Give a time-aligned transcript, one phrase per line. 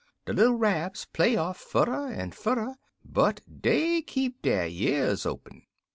[0.25, 2.73] "De little Rabs play off furder en furder,
[3.05, 5.67] but dey keep der years open.